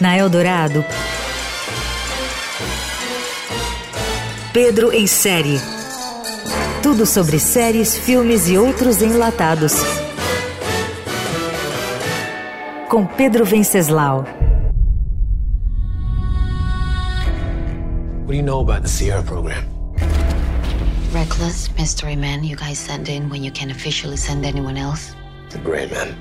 Na 0.00 0.16
Eldorado, 0.16 0.84
Pedro 4.52 4.90
em 4.92 5.06
série. 5.06 5.60
Tudo 6.82 7.04
sobre 7.04 7.38
séries, 7.38 7.94
filmes 7.94 8.48
e 8.48 8.56
outros 8.56 9.02
enlatados. 9.02 9.74
Com 12.88 13.04
Pedro 13.04 13.44
Venceslau. 13.44 14.24
What 18.20 18.28
do 18.28 18.34
you 18.34 18.42
know 18.42 18.60
about 18.60 18.82
the 18.82 18.88
Sierra 18.88 19.22
program? 19.22 19.75
Reckless 21.14 21.70
mystery 21.78 22.16
man 22.16 22.42
you 22.44 22.56
guys 22.56 22.78
send 22.78 23.08
in 23.08 23.30
when 23.30 23.44
you 23.44 23.52
can 23.52 23.70
officially 23.70 24.16
send 24.16 24.44
anyone 24.44 24.76
else? 24.76 25.14
The 25.50 25.58
Gray 25.58 25.86
Man. 25.86 26.14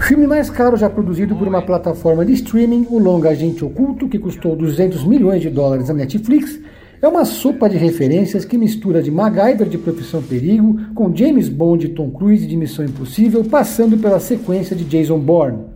Filme 0.00 0.26
mais 0.26 0.50
caro 0.50 0.76
já 0.76 0.90
produzido 0.90 1.36
por 1.36 1.46
uma 1.46 1.62
plataforma 1.62 2.24
de 2.24 2.32
streaming, 2.32 2.86
o 2.90 2.98
longa 2.98 3.30
Agente 3.30 3.64
Oculto, 3.64 4.08
que 4.08 4.18
custou 4.18 4.56
200 4.56 5.04
milhões 5.04 5.40
de 5.40 5.48
dólares 5.48 5.88
na 5.88 5.94
Netflix, 5.94 6.58
é 7.00 7.06
uma 7.06 7.24
sopa 7.24 7.68
de 7.68 7.76
referências 7.76 8.44
que 8.44 8.58
mistura 8.58 9.00
de 9.00 9.10
MacGyver 9.10 9.68
de 9.68 9.78
Profissão 9.78 10.22
Perigo 10.22 10.78
com 10.94 11.14
James 11.14 11.48
Bond 11.48 11.86
e 11.86 11.90
Tom 11.90 12.10
Cruise 12.10 12.46
de 12.46 12.56
Missão 12.56 12.84
Impossível, 12.84 13.44
passando 13.44 13.96
pela 13.96 14.18
sequência 14.18 14.74
de 14.74 14.84
Jason 14.84 15.20
Bourne. 15.20 15.66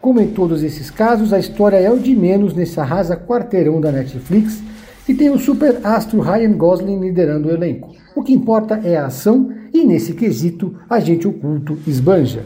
Como 0.00 0.20
em 0.20 0.28
todos 0.28 0.64
esses 0.64 0.90
casos, 0.90 1.32
a 1.32 1.38
história 1.38 1.76
é 1.76 1.90
o 1.90 1.98
de 1.98 2.16
menos 2.16 2.52
nesse 2.52 2.80
arrasa 2.80 3.16
quarteirão 3.16 3.80
da 3.80 3.92
Netflix 3.92 4.60
e 5.08 5.14
tem 5.14 5.30
o 5.30 5.38
super 5.38 5.80
astro 5.82 6.20
Ryan 6.20 6.52
Gosling 6.52 7.00
liderando 7.00 7.48
o 7.48 7.50
elenco. 7.50 7.92
O 8.14 8.22
que 8.22 8.32
importa 8.32 8.80
é 8.84 8.96
a 8.96 9.06
ação 9.06 9.50
e, 9.72 9.84
nesse 9.84 10.12
quesito, 10.12 10.76
Agente 10.88 11.26
Oculto 11.26 11.78
esbanja. 11.86 12.44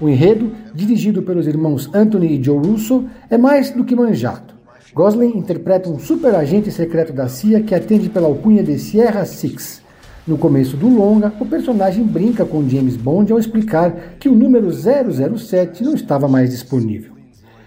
O 0.00 0.08
enredo, 0.08 0.50
dirigido 0.74 1.22
pelos 1.22 1.46
irmãos 1.46 1.88
Anthony 1.94 2.38
e 2.38 2.42
Joe 2.42 2.58
Russo, 2.58 3.04
é 3.30 3.38
mais 3.38 3.70
do 3.70 3.84
que 3.84 3.94
manjado. 3.94 4.52
Gosling 4.92 5.38
interpreta 5.38 5.88
um 5.88 5.98
super 5.98 6.34
agente 6.34 6.70
secreto 6.70 7.12
da 7.12 7.28
CIA 7.28 7.62
que 7.62 7.74
atende 7.74 8.10
pela 8.10 8.26
alcunha 8.26 8.62
de 8.62 8.78
Sierra 8.78 9.24
Six. 9.24 9.80
No 10.26 10.36
começo 10.36 10.76
do 10.76 10.88
longa, 10.88 11.32
o 11.40 11.46
personagem 11.46 12.04
brinca 12.04 12.44
com 12.44 12.68
James 12.68 12.96
Bond 12.96 13.32
ao 13.32 13.38
explicar 13.38 14.16
que 14.18 14.28
o 14.28 14.34
número 14.34 14.70
007 14.70 15.82
não 15.82 15.94
estava 15.94 16.28
mais 16.28 16.50
disponível. 16.50 17.21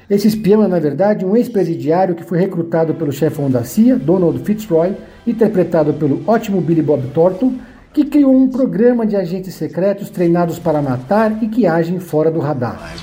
Esse 0.07 0.27
espião 0.27 0.63
é, 0.63 0.67
na 0.67 0.77
verdade, 0.77 1.25
um 1.25 1.35
ex-presidiário 1.35 2.13
que 2.13 2.23
foi 2.23 2.37
recrutado 2.37 2.93
pelo 2.93 3.11
chefão 3.11 3.49
da 3.49 3.63
CIA, 3.63 3.95
Donald 3.95 4.37
Fitzroy, 4.43 4.93
interpretado 5.25 5.95
pelo 5.95 6.21
ótimo 6.27 6.61
Billy 6.61 6.83
Bob 6.83 7.07
Thornton, 7.07 7.55
que 7.91 8.05
criou 8.05 8.35
um 8.35 8.47
programa 8.47 9.03
de 9.03 9.15
agentes 9.15 9.55
secretos 9.55 10.11
treinados 10.11 10.59
para 10.59 10.79
matar 10.79 11.41
e 11.41 11.47
que 11.47 11.65
agem 11.65 11.99
fora 11.99 12.29
do 12.29 12.39
radar. 12.39 12.93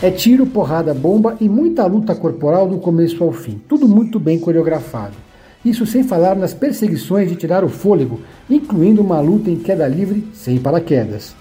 É 0.00 0.10
tiro, 0.12 0.46
porrada, 0.46 0.94
bomba 0.94 1.36
e 1.40 1.48
muita 1.48 1.84
luta 1.86 2.14
corporal 2.14 2.68
do 2.68 2.78
começo 2.78 3.24
ao 3.24 3.32
fim. 3.32 3.60
Tudo 3.68 3.88
muito 3.88 4.20
bem 4.20 4.38
coreografado. 4.38 5.14
Isso 5.64 5.84
sem 5.84 6.04
falar 6.04 6.36
nas 6.36 6.54
perseguições 6.54 7.28
de 7.28 7.34
tirar 7.34 7.64
o 7.64 7.68
fôlego, 7.68 8.20
incluindo 8.48 9.02
uma 9.02 9.18
luta 9.18 9.50
em 9.50 9.56
queda 9.56 9.88
livre 9.88 10.28
sem 10.32 10.58
paraquedas. 10.58 11.34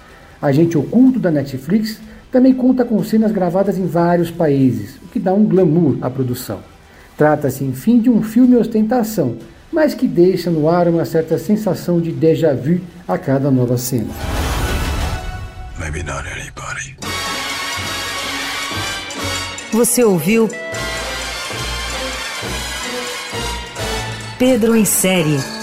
Agente 0.43 0.77
Oculto 0.77 1.19
da 1.19 1.31
Netflix 1.31 2.01
também 2.29 2.53
conta 2.53 2.83
com 2.83 3.01
cenas 3.01 3.31
gravadas 3.31 3.77
em 3.77 3.87
vários 3.87 4.29
países, 4.29 4.97
o 5.01 5.07
que 5.07 5.17
dá 5.17 5.33
um 5.33 5.45
glamour 5.45 5.97
à 6.01 6.09
produção. 6.09 6.59
Trata-se, 7.17 7.63
enfim, 7.63 8.01
de 8.01 8.09
um 8.09 8.21
filme 8.21 8.57
ostentação, 8.57 9.37
mas 9.71 9.93
que 9.93 10.05
deixa 10.05 10.51
no 10.51 10.67
ar 10.67 10.89
uma 10.89 11.05
certa 11.05 11.37
sensação 11.37 12.01
de 12.01 12.11
déjà 12.11 12.53
vu 12.53 12.81
a 13.07 13.17
cada 13.17 13.49
nova 13.49 13.77
cena. 13.77 14.09
Maybe 15.79 16.03
not 16.03 16.27
anybody. 16.27 16.97
Você 19.71 20.03
ouviu 20.03 20.49
Pedro 24.37 24.75
em 24.75 24.83
série. 24.83 25.62